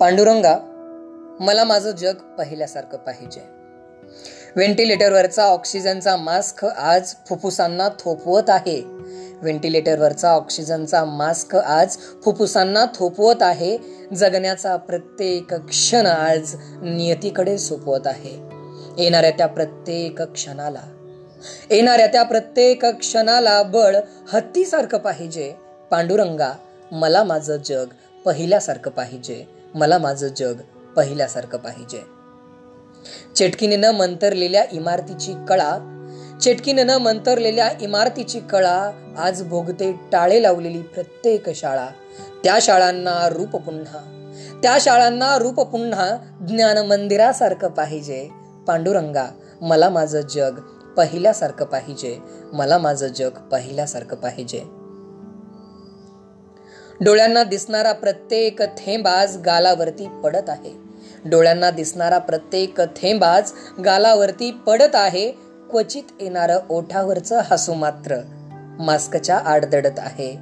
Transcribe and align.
पांडुरंगा 0.00 0.56
मला 1.40 1.64
माझं 1.64 1.90
जग 1.90 2.14
पहिल्यासारखं 2.14 2.98
पाहिजे. 2.98 3.40
व्हेंटिलेटरवरचा 4.56 5.44
ऑक्सिजनचा 5.44 6.16
मास्क 6.16 6.64
आज 6.64 7.14
फुफ्फुसांना 7.28 7.88
थोपवत 7.88 8.50
आहे. 8.50 8.82
व्हेंटिलेटरवरचा 9.42 10.30
ऑक्सिजनचा 10.30 11.04
मास्क 11.04 11.56
आज 11.56 11.96
फुफ्फुसांना 12.24 12.84
थोपवत 12.94 13.42
आहे. 13.42 13.78
जगण्याचा 14.14 14.76
प्रत्येक 14.76 15.54
क्षण 15.54 16.06
आज 16.06 16.56
नियतीकडे 16.82 17.58
सोपवत 17.58 18.06
आहे. 18.06 18.34
येणाऱ्या 19.02 19.30
त्या 19.30 19.46
प्रत्येक 19.46 20.22
क्षणाला 20.22 20.82
येणाऱ्या 21.70 22.06
त्या 22.06 22.22
प्रत्येक 22.22 22.84
क्षणाला 22.84 23.62
बळ 23.62 23.96
हत्तीसारखं 24.32 24.98
पाहिजे. 24.98 25.54
पांडुरंगा 25.90 26.52
मला 26.92 27.24
माझं 27.24 27.56
जग 27.56 27.86
पहिल्यासारखं 28.24 28.90
पाहिजे. 28.90 29.59
मला 29.74 29.98
माझं 29.98 30.28
जग 30.36 30.54
पहिल्यासारखं 30.96 31.58
पाहिजे. 31.58 32.02
चेटकीने 33.36 33.90
मंतरलेल्या 33.90 34.64
इमारतीची 34.72 35.32
कळा 35.48 35.96
चेटकीने 36.42 36.84
मंतरलेल्या 36.84 37.70
इमारतीची 37.80 38.40
कळा 38.40 38.90
आज 39.18 39.42
भोगते 39.42 39.92
टाळे 40.12 40.42
लावलेली 40.42 40.82
प्रत्येक 40.82 41.50
शाळा. 41.50 41.86
त्या 42.44 42.58
शाळांना 42.60 43.28
रूप 43.28 43.56
पुन्हा 43.56 44.16
त्या 44.62 44.78
शाळांना 44.80 45.38
रूप 45.38 45.60
पुन्हा 45.60 46.16
ज्ञान 46.48 46.78
मंदिरासारखं 46.78 47.68
पाहिजे. 47.68 48.28
पांडुरंगा 48.66 49.26
मला 49.60 49.88
माझं 49.88 50.20
जग 50.20 50.60
पहिल्यासारखं 50.96 51.64
पाहिजे. 51.64 52.18
मला 52.52 52.78
माझं 52.78 53.06
जग 53.06 53.30
पहिल्यासारखं 53.30 54.16
पाहिजे. 54.16 54.79
डोळ्यांना 57.00 57.44
दिसणारा 57.44 57.92
प्रत्येक 57.92 58.62
थेंब 58.62 59.06
आज 59.06 59.36
गालावरती 59.36 60.08
पडत 60.24 60.50
आहे. 60.50 60.72
डोळ्यांना 61.24 61.70
दिसणारा 61.70 62.18
प्रत्येक 62.18 62.80
थेंब 62.80 63.24
आज 63.24 63.52
गालावरती 63.84 64.50
पडत 64.50 64.94
आहे. 64.94 65.30
क्वचित 65.70 66.02
येणारं 66.20 66.58
ओठावरचं 66.70 67.40
हसू 67.44 67.74
मात्र 67.74 68.16
मास्कच्या 68.78 69.36
आडदडत 69.36 69.98
आहे. 69.98 70.38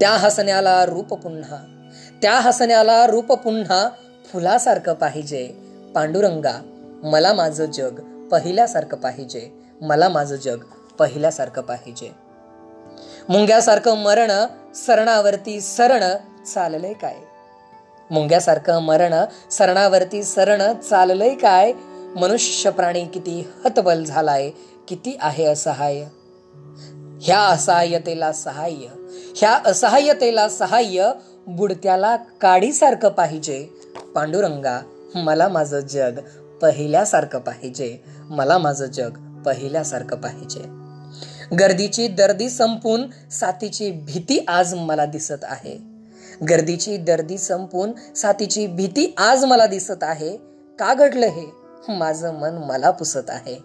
त्या 0.00 0.10
हसण्याला 0.10 0.86
रूप 0.86 1.14
पुन्हा 1.14 1.88
त्या 2.22 2.32
हसण्याला 2.32 3.06
रूप 3.06 3.32
पुन्हा 3.32 3.88
फुलासारखं 4.32 4.94
पाहिजे. 4.94 5.46
पांडुरंगा 5.94 6.52
मला 7.02 7.32
माझं 7.32 7.64
जग 7.64 8.00
पहिल्यासारखं 8.32 8.96
पाहिजे. 8.96 9.50
मला 9.80 10.08
माझं 10.08 10.36
जग 10.36 10.58
पहिल्यासारखं 10.98 11.62
पाहिजे. 11.62 12.29
मुंग्यासारखं 13.28 13.96
मरण 13.96 14.30
सरणावरती 14.74 15.60
सरण 15.60 16.02
चाललंय 16.54 16.92
काय? 16.92 17.16
मुंग्यासारखं 18.10 18.78
मरण 18.78 19.14
सरणावरती 19.50 20.22
सरण 20.22 20.62
चाललंय 20.80 21.34
काय? 21.34 21.72
मनुष्य 22.16 22.70
प्राणी 22.70 23.04
किती 23.04 23.48
हतबल 23.64 24.04
झालाय 24.04 24.50
किती 24.88 25.16
आहे 25.20 25.44
असहाय्य 25.44 26.04
ह्या 27.22 27.40
असहाय्यतेला 27.40 28.32
सहाय्य 28.32 28.86
ह्या 29.36 29.58
असहाय्यतेला 29.66 30.48
सहाय्य 30.48 31.12
बुडत्याला 31.46 32.16
काडीसारखं 32.16 33.08
पाहिजे. 33.08 33.68
पांडुरंगा 34.14 34.80
मला 35.14 35.48
माझं 35.48 35.80
जग 35.80 36.18
पहिल्यासारखं 36.62 37.38
पाहिजे 37.38 38.04
मला 38.30 38.58
माझं 38.58 38.86
जग 38.86 39.10
पहिल्यासारखं 39.46 40.16
पाहिजे. 40.16 40.79
गर्दीची 41.58 42.08
दर्दी 42.08 42.50
संपून 42.50 43.10
साथीची 43.30 43.90
भीती 43.90 44.44
आज 44.48 44.74
मला 44.74 45.04
दिसत 45.04 45.42
आहे. 45.42 45.78
गर्दीची 46.50 46.96
दर्दी 46.96 47.38
संपून 47.38 47.92
साथीची 48.16 48.66
भीती 48.66 49.14
आज 49.18 49.44
मला 49.44 49.66
दिसत 49.66 50.02
आहे. 50.02 50.36
का 50.78 50.94
घडलं 50.94 51.26
हे? 51.26 51.52
माझं 51.88 52.34
मन 52.34 52.54
मला 52.54 52.90
पुसत 52.90 53.30
आहे. 53.30 53.58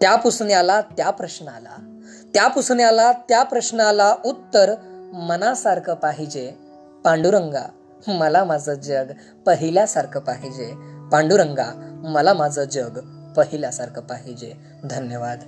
त्या 0.00 0.16
पुसण्याला 0.16 0.80
त्या 0.80 1.10
प्रश्नाला. 1.10 2.00
त्या 2.34 2.48
पुसण्याला 2.48 3.12
त्या 3.12 3.42
प्रश्नाला 3.42 4.14
उत्तर 4.24 4.74
मनासारखं 5.12 5.94
पाहिजे. 5.94 6.52
पांडुरंगा 7.04 7.62
मला 8.08 8.44
माझं 8.44 8.74
जग 8.74 9.12
पहिल्यासारखं 9.46 10.20
पाहिजे. 10.20 10.74
पांडुरंगा 11.12 11.98
मला 12.04 12.32
माझं 12.32 12.64
जग 12.64 12.98
पहिल्यासारखं 13.36 14.02
पाहिजे. 14.02 14.52
धन्यवाद. 14.84 15.38